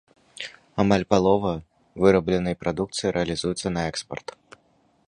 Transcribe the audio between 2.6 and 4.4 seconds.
прадукцыі рэалізуецца на экспарт.